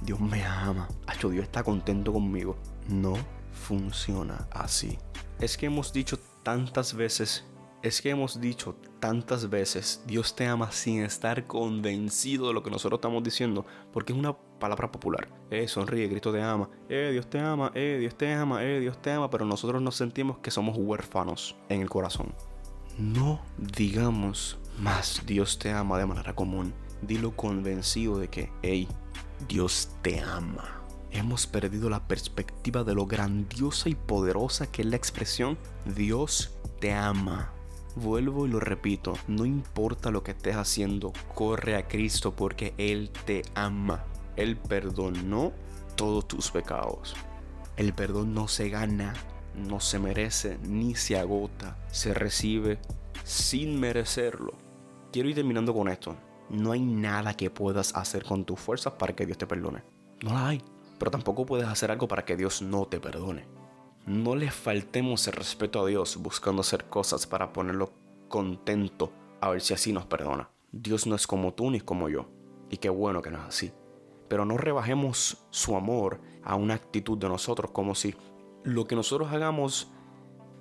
Dios 0.00 0.20
me 0.20 0.44
ama. 0.44 0.88
Hacho, 1.06 1.28
Dios 1.28 1.44
está 1.44 1.62
contento 1.62 2.12
conmigo. 2.12 2.56
No 2.88 3.14
funciona 3.52 4.48
así. 4.50 4.98
Es 5.38 5.56
que 5.56 5.66
hemos 5.66 5.92
dicho 5.92 6.18
tantas 6.42 6.94
veces 6.94 7.44
es 7.82 8.02
que 8.02 8.10
hemos 8.10 8.40
dicho 8.40 8.76
tantas 8.98 9.48
veces, 9.48 10.02
Dios 10.06 10.36
te 10.36 10.46
ama 10.46 10.70
sin 10.70 11.02
estar 11.02 11.46
convencido 11.46 12.48
de 12.48 12.54
lo 12.54 12.62
que 12.62 12.70
nosotros 12.70 12.98
estamos 12.98 13.22
diciendo, 13.22 13.64
porque 13.92 14.12
es 14.12 14.18
una 14.18 14.36
palabra 14.58 14.92
popular. 14.92 15.28
Eh, 15.50 15.66
sonríe, 15.66 16.08
Cristo 16.08 16.32
te 16.32 16.42
ama. 16.42 16.68
Eh, 16.90 17.08
Dios 17.12 17.28
te 17.30 17.38
ama, 17.38 17.72
eh, 17.74 17.96
Dios 17.98 18.14
te 18.16 18.32
ama, 18.32 18.62
eh, 18.62 18.80
Dios 18.80 19.00
te 19.00 19.10
ama, 19.12 19.30
pero 19.30 19.46
nosotros 19.46 19.80
nos 19.80 19.96
sentimos 19.96 20.38
que 20.38 20.50
somos 20.50 20.76
huérfanos 20.76 21.56
en 21.70 21.80
el 21.80 21.88
corazón. 21.88 22.34
No 23.00 23.40
digamos 23.56 24.58
Más 24.78 25.22
Dios 25.24 25.58
te 25.58 25.72
ama 25.72 25.98
de 25.98 26.04
manera 26.04 26.34
común. 26.34 26.74
Dilo 27.00 27.34
convencido 27.34 28.18
de 28.18 28.28
que, 28.28 28.52
hey, 28.60 28.88
Dios 29.48 29.88
te 30.02 30.20
ama. 30.20 30.82
Hemos 31.10 31.46
perdido 31.46 31.88
la 31.88 32.06
perspectiva 32.06 32.84
de 32.84 32.94
lo 32.94 33.06
grandiosa 33.06 33.88
y 33.88 33.94
poderosa 33.94 34.70
que 34.70 34.82
es 34.82 34.88
la 34.88 34.96
expresión 34.96 35.56
Dios 35.96 36.52
te 36.78 36.92
ama. 36.92 37.52
Vuelvo 37.96 38.46
y 38.46 38.50
lo 38.50 38.60
repito, 38.60 39.14
no 39.26 39.46
importa 39.46 40.10
lo 40.10 40.22
que 40.22 40.32
estés 40.32 40.56
haciendo, 40.56 41.14
corre 41.34 41.76
a 41.76 41.88
Cristo 41.88 42.36
porque 42.36 42.74
Él 42.76 43.10
te 43.24 43.42
ama. 43.54 44.04
Él 44.36 44.58
perdonó 44.58 45.52
todos 45.96 46.28
tus 46.28 46.50
pecados. 46.50 47.14
El 47.78 47.94
perdón 47.94 48.34
no 48.34 48.46
se 48.46 48.68
gana, 48.68 49.14
no 49.54 49.80
se 49.80 49.98
merece 49.98 50.58
ni 50.62 50.94
se 50.94 51.18
agota, 51.18 51.49
se 51.90 52.14
recibe 52.14 52.78
sin 53.24 53.78
merecerlo. 53.78 54.52
Quiero 55.12 55.28
ir 55.28 55.34
terminando 55.34 55.74
con 55.74 55.88
esto. 55.88 56.16
No 56.48 56.72
hay 56.72 56.80
nada 56.80 57.36
que 57.36 57.50
puedas 57.50 57.94
hacer 57.96 58.24
con 58.24 58.44
tus 58.44 58.58
fuerzas 58.58 58.94
para 58.94 59.14
que 59.14 59.26
Dios 59.26 59.38
te 59.38 59.46
perdone. 59.46 59.82
No 60.22 60.34
la 60.34 60.48
hay. 60.48 60.62
Pero 60.98 61.10
tampoco 61.10 61.46
puedes 61.46 61.66
hacer 61.66 61.90
algo 61.90 62.08
para 62.08 62.24
que 62.24 62.36
Dios 62.36 62.60
no 62.60 62.86
te 62.86 63.00
perdone. 63.00 63.46
No 64.06 64.34
le 64.34 64.50
faltemos 64.50 65.26
el 65.28 65.34
respeto 65.34 65.80
a 65.80 65.86
Dios 65.86 66.16
buscando 66.16 66.60
hacer 66.60 66.86
cosas 66.86 67.26
para 67.26 67.52
ponerlo 67.52 67.92
contento 68.28 69.12
a 69.40 69.50
ver 69.50 69.60
si 69.60 69.74
así 69.74 69.92
nos 69.92 70.06
perdona. 70.06 70.50
Dios 70.72 71.06
no 71.06 71.14
es 71.14 71.26
como 71.26 71.54
tú 71.54 71.70
ni 71.70 71.80
como 71.80 72.08
yo. 72.08 72.26
Y 72.68 72.76
qué 72.76 72.88
bueno 72.88 73.22
que 73.22 73.30
no 73.30 73.38
es 73.38 73.44
así. 73.44 73.72
Pero 74.28 74.44
no 74.44 74.56
rebajemos 74.56 75.38
su 75.50 75.76
amor 75.76 76.20
a 76.44 76.54
una 76.54 76.74
actitud 76.74 77.18
de 77.18 77.28
nosotros 77.28 77.70
como 77.72 77.94
si 77.94 78.14
lo 78.62 78.86
que 78.86 78.94
nosotros 78.94 79.32
hagamos 79.32 79.90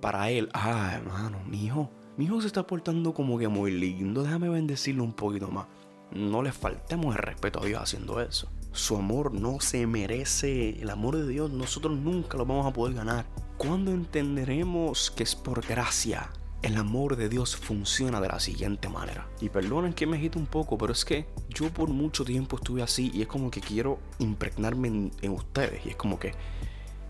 para 0.01 0.29
Él, 0.29 0.49
ah, 0.53 0.93
hermano, 0.95 1.39
mi 1.45 1.65
hijo, 1.65 1.89
mi 2.17 2.25
hijo 2.25 2.41
se 2.41 2.47
está 2.47 2.65
portando 2.65 3.13
como 3.13 3.37
que 3.37 3.47
muy 3.47 3.71
lindo, 3.71 4.23
déjame 4.23 4.49
bendecirlo 4.49 5.03
un 5.03 5.13
poquito 5.13 5.49
más. 5.49 5.67
No 6.11 6.41
le 6.41 6.51
faltemos 6.51 7.15
el 7.15 7.21
respeto 7.21 7.61
a 7.61 7.65
Dios 7.65 7.81
haciendo 7.81 8.19
eso. 8.19 8.49
Su 8.71 8.95
amor 8.97 9.33
no 9.33 9.59
se 9.59 9.85
merece, 9.87 10.81
el 10.81 10.89
amor 10.89 11.17
de 11.17 11.27
Dios 11.27 11.51
nosotros 11.51 11.97
nunca 11.97 12.37
lo 12.37 12.45
vamos 12.45 12.65
a 12.65 12.73
poder 12.73 12.95
ganar. 12.95 13.25
¿Cuándo 13.57 13.91
entenderemos 13.91 15.11
que 15.11 15.23
es 15.23 15.35
por 15.35 15.65
gracia? 15.65 16.31
El 16.61 16.77
amor 16.77 17.15
de 17.15 17.29
Dios 17.29 17.55
funciona 17.55 18.19
de 18.19 18.27
la 18.27 18.39
siguiente 18.39 18.89
manera. 18.89 19.27
Y 19.39 19.49
perdonen 19.49 19.93
que 19.93 20.07
me 20.07 20.17
agite 20.17 20.37
un 20.37 20.45
poco, 20.45 20.77
pero 20.77 20.93
es 20.93 21.05
que 21.05 21.25
yo 21.49 21.69
por 21.69 21.89
mucho 21.89 22.25
tiempo 22.25 22.57
estuve 22.57 22.81
así 22.83 23.11
y 23.13 23.21
es 23.21 23.27
como 23.27 23.49
que 23.49 23.61
quiero 23.61 23.99
impregnarme 24.19 24.87
en, 24.89 25.11
en 25.21 25.31
ustedes. 25.31 25.85
Y 25.85 25.89
es 25.89 25.95
como 25.95 26.19
que 26.19 26.33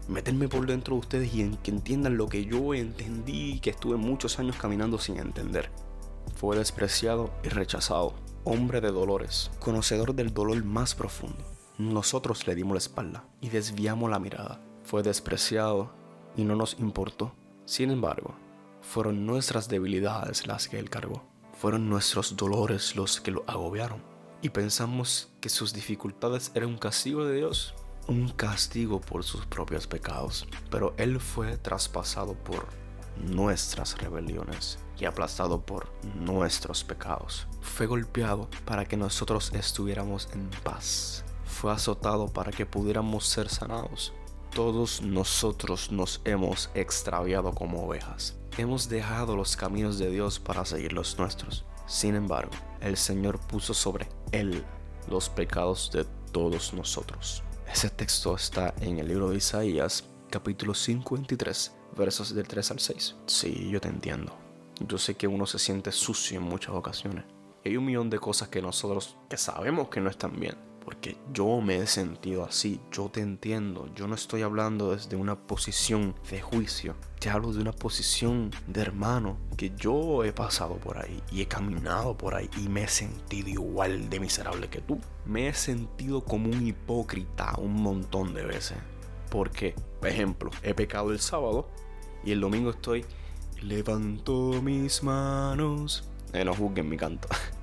meterme 0.10 0.50
por 0.50 0.66
dentro 0.66 0.96
de 0.96 1.00
ustedes 1.02 1.34
y 1.34 1.42
en, 1.42 1.58
que 1.58 1.72
entiendan 1.72 2.18
lo 2.18 2.28
que 2.28 2.46
yo 2.46 2.74
entendí 2.74 3.54
y 3.54 3.60
que 3.60 3.70
estuve 3.70 3.96
muchos 3.96 4.40
años 4.40 4.58
caminando 4.58 4.98
sin 4.98 5.18
entender. 5.18 5.72
Fue 6.36 6.58
despreciado 6.58 7.32
y 7.44 7.50
rechazado, 7.50 8.14
hombre 8.44 8.82
de 8.82 8.92
dolores, 8.92 9.52
conocedor 9.60 10.16
del 10.16 10.34
dolor 10.34 10.64
más 10.64 10.96
profundo. 10.96 11.44
Nosotros 11.78 12.48
le 12.48 12.56
dimos 12.56 12.74
la 12.74 12.80
espalda 12.80 13.24
y 13.40 13.50
desviamos 13.50 14.10
la 14.10 14.20
mirada. 14.20 14.62
Fue 14.84 15.04
despreciado 15.04 15.94
y 16.36 16.44
no 16.44 16.56
nos 16.56 16.78
importó. 16.80 17.34
Sin 17.66 17.92
embargo, 17.92 18.36
fueron 18.82 19.26
nuestras 19.26 19.70
debilidades 19.70 20.48
las 20.48 20.68
que 20.68 20.80
él 20.80 20.90
cargó. 20.90 21.24
Fueron 21.54 21.90
nuestros 21.90 22.36
dolores 22.36 22.96
los 22.96 23.22
que 23.22 23.32
lo 23.32 23.44
agobiaron. 23.48 24.02
Y 24.42 24.50
pensamos 24.50 25.30
que 25.42 25.50
sus 25.50 25.74
dificultades 25.74 26.52
eran 26.56 26.70
un 26.70 26.78
castigo 26.78 27.26
de 27.26 27.36
Dios 27.36 27.76
un 28.10 28.30
castigo 28.30 29.00
por 29.00 29.24
sus 29.24 29.46
propios 29.46 29.86
pecados, 29.86 30.48
pero 30.72 30.96
Él 30.98 31.20
fue 31.20 31.58
traspasado 31.58 32.34
por 32.34 32.68
nuestras 33.18 33.98
rebeliones 34.00 34.80
y 34.98 35.06
aplastado 35.06 35.62
por 35.62 35.92
nuestros 36.16 36.84
pecados. 36.84 37.48
Fue 37.62 37.86
golpeado 37.86 38.50
para 38.66 38.86
que 38.86 38.98
nosotros 38.98 39.52
estuviéramos 39.54 40.28
en 40.34 40.50
paz. 40.64 41.24
Fue 41.46 41.72
azotado 41.72 42.28
para 42.28 42.52
que 42.52 42.66
pudiéramos 42.66 43.28
ser 43.28 43.48
sanados. 43.48 44.12
Todos 44.56 45.04
nosotros 45.04 45.92
nos 45.92 46.22
hemos 46.26 46.72
extraviado 46.74 47.54
como 47.54 47.86
ovejas. 47.86 48.38
Hemos 48.58 48.90
dejado 48.90 49.36
los 49.36 49.56
caminos 49.56 50.00
de 50.00 50.10
Dios 50.10 50.40
para 50.40 50.66
seguir 50.66 50.94
los 50.94 51.20
nuestros. 51.20 51.64
Sin 51.86 52.16
embargo, 52.16 52.52
el 52.82 52.98
Señor 52.98 53.40
puso 53.40 53.76
sobre 53.76 54.10
Él 54.32 54.66
los 55.08 55.30
pecados 55.30 55.92
de 55.92 56.06
todos 56.32 56.74
nosotros. 56.74 57.44
Ese 57.72 57.92
texto 57.92 58.36
está 58.36 58.74
en 58.82 58.98
el 58.98 59.08
libro 59.08 59.30
de 59.30 59.38
Isaías, 59.38 60.04
capítulo 60.32 60.74
53, 60.74 61.72
versos 61.96 62.34
del 62.34 62.48
3 62.48 62.72
al 62.72 62.80
6. 62.80 63.16
Sí, 63.28 63.70
yo 63.70 63.80
te 63.80 63.88
entiendo. 63.88 64.36
Yo 64.88 64.98
sé 64.98 65.16
que 65.16 65.28
uno 65.28 65.46
se 65.46 65.60
siente 65.60 65.92
sucio 65.92 66.40
en 66.40 66.44
muchas 66.44 66.74
ocasiones. 66.74 67.26
Hay 67.64 67.78
un 67.78 67.86
millón 67.86 68.10
de 68.10 68.18
cosas 68.18 68.50
que 68.50 68.62
nosotros 68.62 69.18
que 69.30 69.38
sabemos 69.38 69.90
que 69.90 70.02
no 70.02 70.10
están 70.10 70.40
bien. 70.40 70.58
Porque 70.84 71.18
yo 71.34 71.62
me 71.62 71.78
he 71.78 71.88
sentido 71.88 72.44
así, 72.44 72.80
yo 72.92 73.10
te 73.10 73.22
entiendo. 73.22 73.90
Yo 73.96 74.08
no 74.08 74.16
estoy 74.16 74.42
hablando 74.42 74.96
desde 74.96 75.16
una 75.16 75.36
posición 75.36 76.16
de 76.30 76.42
juicio. 76.42 76.96
Te 77.20 77.30
hablo 77.30 77.52
de 77.54 77.62
una 77.62 77.74
posición 77.74 78.52
de 78.68 78.82
hermano 78.82 79.38
que 79.58 79.72
yo 79.76 80.24
he 80.24 80.32
pasado 80.32 80.78
por 80.78 80.98
ahí 80.98 81.22
y 81.32 81.42
he 81.42 81.48
caminado 81.48 82.18
por 82.18 82.36
ahí 82.36 82.50
y 82.58 82.70
me 82.70 82.84
he 82.84 82.88
sentido 82.88 83.50
igual 83.50 84.10
de 84.10 84.20
miserable 84.20 84.70
que 84.70 84.82
tú. 84.82 85.00
Me 85.26 85.50
he 85.50 85.54
sentido 85.54 86.24
como 86.24 86.50
un 86.50 86.66
hipócrita 86.66 87.56
un 87.58 87.74
montón 87.82 88.34
de 88.34 88.46
veces. 88.46 88.78
Porque, 89.30 89.76
por 90.00 90.10
ejemplo, 90.10 90.50
he 90.64 90.74
pecado 90.74 91.12
el 91.12 91.20
sábado 91.20 91.70
y 92.24 92.32
el 92.32 92.42
domingo 92.42 92.72
estoy 92.72 93.06
levanto 93.62 94.62
mis 94.62 95.04
manos. 95.04 96.04
Eh, 96.34 96.46
no 96.46 96.56
juzguen 96.56 96.90
mi 96.90 96.98
canto. 96.98 97.28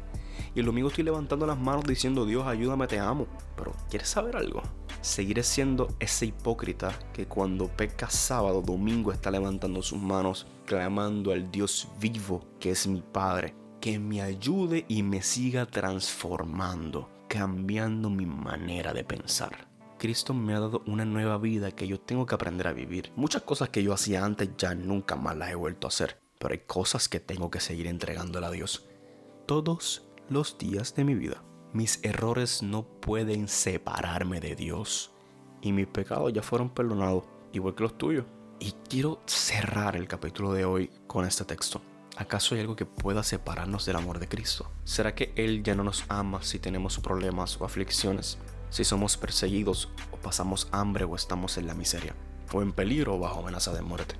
Y 0.56 0.60
el 0.60 0.64
domingo 0.64 0.88
estoy 0.88 1.04
levantando 1.04 1.46
las 1.46 1.58
manos 1.58 1.84
diciendo, 1.84 2.24
Dios, 2.24 2.46
ayúdame, 2.46 2.86
te 2.86 2.98
amo. 2.98 3.26
Pero, 3.56 3.74
¿quieres 3.90 4.08
saber 4.08 4.36
algo? 4.36 4.62
Seguiré 5.02 5.42
siendo 5.42 5.94
ese 6.00 6.24
hipócrita 6.24 6.98
que 7.12 7.26
cuando 7.26 7.68
peca 7.68 8.08
sábado, 8.08 8.62
domingo 8.62 9.12
está 9.12 9.30
levantando 9.30 9.82
sus 9.82 10.00
manos, 10.00 10.46
clamando 10.64 11.32
al 11.32 11.50
Dios 11.50 11.88
vivo 12.00 12.42
que 12.58 12.70
es 12.70 12.86
mi 12.86 13.02
Padre, 13.02 13.54
que 13.82 13.98
me 13.98 14.22
ayude 14.22 14.86
y 14.88 15.02
me 15.02 15.20
siga 15.20 15.66
transformando, 15.66 17.10
cambiando 17.28 18.08
mi 18.08 18.24
manera 18.24 18.94
de 18.94 19.04
pensar. 19.04 19.68
Cristo 19.98 20.32
me 20.32 20.54
ha 20.54 20.60
dado 20.60 20.82
una 20.86 21.04
nueva 21.04 21.36
vida 21.36 21.70
que 21.70 21.86
yo 21.86 22.00
tengo 22.00 22.24
que 22.24 22.34
aprender 22.34 22.66
a 22.66 22.72
vivir. 22.72 23.12
Muchas 23.14 23.42
cosas 23.42 23.68
que 23.68 23.82
yo 23.82 23.92
hacía 23.92 24.24
antes 24.24 24.48
ya 24.56 24.74
nunca 24.74 25.16
más 25.16 25.36
las 25.36 25.50
he 25.50 25.54
vuelto 25.54 25.86
a 25.86 25.88
hacer, 25.88 26.18
pero 26.38 26.54
hay 26.54 26.60
cosas 26.60 27.10
que 27.10 27.20
tengo 27.20 27.50
que 27.50 27.60
seguir 27.60 27.86
entregándole 27.88 28.46
a 28.46 28.50
Dios. 28.50 28.86
Todos 29.44 30.05
los 30.28 30.58
días 30.58 30.94
de 30.94 31.04
mi 31.04 31.14
vida. 31.14 31.42
Mis 31.72 32.00
errores 32.02 32.62
no 32.62 32.84
pueden 32.84 33.48
separarme 33.48 34.40
de 34.40 34.56
Dios 34.56 35.12
y 35.60 35.72
mis 35.72 35.86
pecados 35.86 36.32
ya 36.32 36.42
fueron 36.42 36.70
perdonados, 36.70 37.24
igual 37.52 37.74
que 37.74 37.82
los 37.82 37.98
tuyos. 37.98 38.24
Y 38.58 38.72
quiero 38.88 39.20
cerrar 39.26 39.96
el 39.96 40.08
capítulo 40.08 40.52
de 40.52 40.64
hoy 40.64 40.90
con 41.06 41.26
este 41.26 41.44
texto. 41.44 41.80
¿Acaso 42.16 42.54
hay 42.54 42.62
algo 42.62 42.76
que 42.76 42.86
pueda 42.86 43.22
separarnos 43.22 43.84
del 43.84 43.96
amor 43.96 44.18
de 44.18 44.28
Cristo? 44.28 44.70
¿Será 44.84 45.14
que 45.14 45.32
Él 45.36 45.62
ya 45.62 45.74
no 45.74 45.84
nos 45.84 46.04
ama 46.08 46.42
si 46.42 46.58
tenemos 46.58 46.98
problemas 46.98 47.60
o 47.60 47.64
aflicciones? 47.66 48.38
Si 48.70 48.84
somos 48.84 49.16
perseguidos 49.18 49.90
o 50.10 50.16
pasamos 50.16 50.68
hambre 50.72 51.04
o 51.04 51.14
estamos 51.14 51.58
en 51.58 51.66
la 51.66 51.74
miseria? 51.74 52.14
¿O 52.52 52.62
en 52.62 52.72
peligro 52.72 53.16
o 53.16 53.18
bajo 53.18 53.40
amenaza 53.40 53.74
de 53.74 53.82
muerte? 53.82 54.16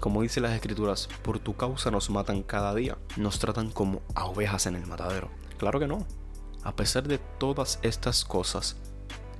Como 0.00 0.22
dice 0.22 0.40
las 0.40 0.52
escrituras, 0.52 1.08
por 1.22 1.40
tu 1.40 1.56
causa 1.56 1.90
nos 1.90 2.08
matan 2.08 2.44
cada 2.44 2.72
día, 2.72 2.96
nos 3.16 3.40
tratan 3.40 3.70
como 3.70 4.00
a 4.14 4.26
ovejas 4.26 4.66
en 4.66 4.76
el 4.76 4.86
matadero. 4.86 5.28
Claro 5.58 5.80
que 5.80 5.88
no. 5.88 6.06
A 6.62 6.76
pesar 6.76 7.08
de 7.08 7.18
todas 7.18 7.80
estas 7.82 8.24
cosas, 8.24 8.76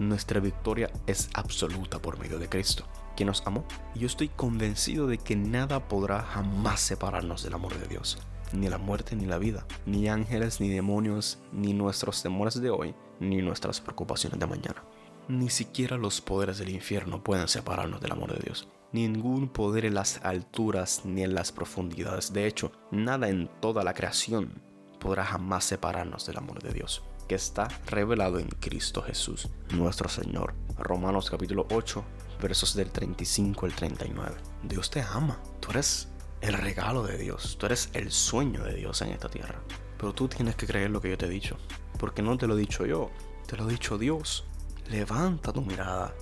nuestra 0.00 0.40
victoria 0.40 0.90
es 1.06 1.30
absoluta 1.34 2.00
por 2.00 2.18
medio 2.18 2.40
de 2.40 2.48
Cristo, 2.48 2.84
quien 3.16 3.28
nos 3.28 3.46
amó. 3.46 3.64
Y 3.94 4.00
yo 4.00 4.06
estoy 4.08 4.30
convencido 4.30 5.06
de 5.06 5.18
que 5.18 5.36
nada 5.36 5.86
podrá 5.86 6.22
jamás 6.22 6.80
separarnos 6.80 7.44
del 7.44 7.54
amor 7.54 7.78
de 7.78 7.86
Dios. 7.86 8.18
Ni 8.52 8.68
la 8.68 8.78
muerte 8.78 9.14
ni 9.14 9.26
la 9.26 9.38
vida, 9.38 9.64
ni 9.86 10.08
ángeles 10.08 10.60
ni 10.60 10.70
demonios, 10.70 11.38
ni 11.52 11.72
nuestros 11.72 12.20
temores 12.20 12.60
de 12.60 12.70
hoy, 12.70 12.96
ni 13.20 13.42
nuestras 13.42 13.80
preocupaciones 13.80 14.40
de 14.40 14.46
mañana. 14.46 14.82
Ni 15.28 15.50
siquiera 15.50 15.96
los 15.96 16.20
poderes 16.20 16.58
del 16.58 16.70
infierno 16.70 17.22
pueden 17.22 17.46
separarnos 17.46 18.00
del 18.00 18.12
amor 18.12 18.32
de 18.32 18.40
Dios 18.40 18.66
ningún 18.92 19.48
poder 19.48 19.84
en 19.84 19.94
las 19.94 20.24
alturas 20.24 21.02
ni 21.04 21.22
en 21.22 21.34
las 21.34 21.52
profundidades. 21.52 22.32
De 22.32 22.46
hecho, 22.46 22.72
nada 22.90 23.28
en 23.28 23.50
toda 23.60 23.84
la 23.84 23.94
creación 23.94 24.62
podrá 24.98 25.24
jamás 25.24 25.64
separarnos 25.64 26.26
del 26.26 26.38
amor 26.38 26.62
de 26.62 26.72
Dios, 26.72 27.02
que 27.28 27.34
está 27.34 27.68
revelado 27.86 28.38
en 28.38 28.48
Cristo 28.48 29.02
Jesús, 29.02 29.48
nuestro 29.74 30.08
Señor. 30.08 30.54
Romanos 30.78 31.30
capítulo 31.30 31.66
8, 31.70 32.04
versos 32.40 32.74
del 32.74 32.90
35 32.90 33.66
al 33.66 33.72
39. 33.72 34.36
Dios 34.64 34.90
te 34.90 35.02
ama, 35.02 35.40
tú 35.60 35.70
eres 35.70 36.08
el 36.40 36.54
regalo 36.54 37.02
de 37.02 37.18
Dios, 37.18 37.56
tú 37.58 37.66
eres 37.66 37.90
el 37.94 38.10
sueño 38.10 38.64
de 38.64 38.74
Dios 38.74 39.02
en 39.02 39.10
esta 39.10 39.28
tierra. 39.28 39.60
Pero 39.96 40.14
tú 40.14 40.28
tienes 40.28 40.54
que 40.54 40.66
creer 40.66 40.90
lo 40.90 41.00
que 41.00 41.10
yo 41.10 41.18
te 41.18 41.26
he 41.26 41.30
dicho, 41.30 41.56
porque 41.98 42.22
no 42.22 42.38
te 42.38 42.46
lo 42.46 42.56
he 42.56 42.60
dicho 42.60 42.86
yo, 42.86 43.10
te 43.46 43.56
lo 43.56 43.64
ha 43.64 43.68
dicho 43.68 43.98
Dios. 43.98 44.44
Levanta 44.88 45.52
tu 45.52 45.60
mirada, 45.60 46.14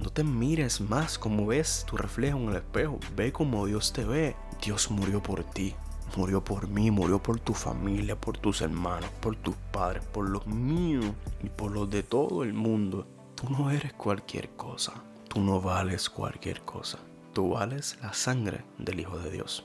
no 0.00 0.10
te 0.10 0.24
mires 0.24 0.80
más 0.80 1.18
como 1.18 1.46
ves 1.46 1.84
tu 1.86 1.96
reflejo 1.96 2.38
en 2.38 2.48
el 2.48 2.56
espejo. 2.56 2.98
Ve 3.14 3.32
como 3.32 3.66
Dios 3.66 3.92
te 3.92 4.04
ve. 4.04 4.34
Dios 4.64 4.90
murió 4.90 5.22
por 5.22 5.44
ti. 5.44 5.74
Murió 6.16 6.42
por 6.42 6.68
mí, 6.68 6.90
murió 6.90 7.22
por 7.22 7.38
tu 7.38 7.54
familia, 7.54 8.18
por 8.18 8.36
tus 8.38 8.62
hermanos, 8.62 9.10
por 9.20 9.36
tus 9.36 9.54
padres, 9.70 10.02
por 10.06 10.28
los 10.28 10.46
míos 10.46 11.06
y 11.42 11.48
por 11.48 11.70
los 11.70 11.88
de 11.88 12.02
todo 12.02 12.42
el 12.42 12.52
mundo. 12.52 13.06
Tú 13.34 13.48
no 13.50 13.70
eres 13.70 13.92
cualquier 13.92 14.50
cosa. 14.50 14.94
Tú 15.28 15.40
no 15.40 15.60
vales 15.60 16.10
cualquier 16.10 16.62
cosa. 16.62 16.98
Tú 17.32 17.50
vales 17.50 17.98
la 18.02 18.12
sangre 18.12 18.64
del 18.78 19.00
Hijo 19.00 19.18
de 19.18 19.30
Dios. 19.30 19.64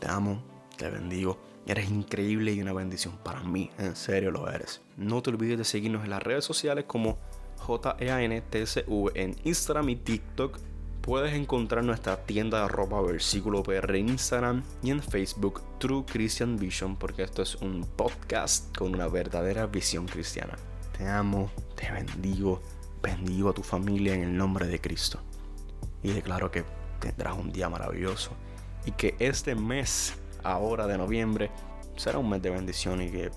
Te 0.00 0.08
amo, 0.08 0.42
te 0.76 0.90
bendigo. 0.90 1.38
Eres 1.66 1.90
increíble 1.90 2.52
y 2.52 2.60
una 2.60 2.72
bendición 2.72 3.16
para 3.24 3.40
mí. 3.40 3.70
En 3.78 3.96
serio 3.96 4.30
lo 4.30 4.50
eres. 4.50 4.82
No 4.96 5.22
te 5.22 5.30
olvides 5.30 5.58
de 5.58 5.64
seguirnos 5.64 6.04
en 6.04 6.10
las 6.10 6.22
redes 6.22 6.44
sociales 6.44 6.84
como 6.86 7.18
JEANTSV 7.66 9.10
en 9.14 9.36
Instagram 9.44 9.88
y 9.90 9.96
TikTok. 9.96 10.58
Puedes 11.00 11.34
encontrar 11.34 11.84
nuestra 11.84 12.24
tienda 12.24 12.62
de 12.62 12.68
ropa 12.68 13.00
Versículo 13.00 13.62
PR 13.62 13.96
en 13.96 14.08
Instagram 14.08 14.64
y 14.82 14.90
en 14.90 15.02
Facebook 15.02 15.62
True 15.78 16.04
Christian 16.04 16.56
Vision 16.56 16.96
porque 16.96 17.22
esto 17.22 17.42
es 17.42 17.54
un 17.56 17.86
podcast 17.96 18.76
con 18.76 18.94
una 18.94 19.06
verdadera 19.06 19.66
visión 19.66 20.06
cristiana. 20.06 20.56
Te 20.98 21.06
amo, 21.06 21.50
te 21.76 21.90
bendigo, 21.92 22.60
bendigo 23.02 23.50
a 23.50 23.54
tu 23.54 23.62
familia 23.62 24.14
en 24.14 24.22
el 24.22 24.36
nombre 24.36 24.66
de 24.66 24.80
Cristo. 24.80 25.20
Y 26.02 26.12
declaro 26.12 26.50
que 26.50 26.64
tendrás 26.98 27.36
un 27.36 27.52
día 27.52 27.68
maravilloso 27.68 28.32
y 28.84 28.92
que 28.92 29.14
este 29.18 29.54
mes, 29.54 30.14
ahora 30.42 30.86
de 30.86 30.98
noviembre, 30.98 31.50
será 31.96 32.18
un 32.18 32.30
mes 32.30 32.42
de 32.42 32.50
bendición 32.50 33.02
y 33.02 33.10
que 33.10 33.30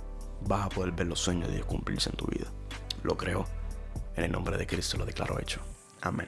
vas 0.48 0.66
a 0.66 0.70
poder 0.70 0.92
ver 0.92 1.08
los 1.08 1.20
sueños 1.20 1.48
de 1.50 1.56
Dios 1.56 1.66
cumplirse 1.66 2.10
en 2.10 2.16
tu 2.16 2.26
vida. 2.28 2.48
Lo 3.04 3.18
creo. 3.18 3.46
En 4.20 4.26
el 4.26 4.34
nombre 4.34 4.58
de 4.58 4.68
Cristo 4.68 4.98
lo 4.98 5.06
declaro 5.06 5.40
hecho. 5.40 5.62
Amén. 6.02 6.28